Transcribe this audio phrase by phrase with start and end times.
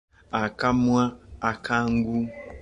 [0.43, 1.03] Akamwa
[1.51, 2.17] akangu,……..